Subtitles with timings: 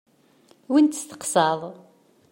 [0.71, 1.61] Win testeqsaḍ.